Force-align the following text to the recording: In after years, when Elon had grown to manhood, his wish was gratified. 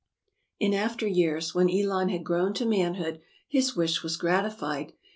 In 0.59 0.73
after 0.73 1.05
years, 1.07 1.53
when 1.53 1.69
Elon 1.69 2.09
had 2.09 2.23
grown 2.23 2.55
to 2.55 2.65
manhood, 2.65 3.21
his 3.47 3.75
wish 3.75 4.01
was 4.01 4.17
gratified. 4.17 4.93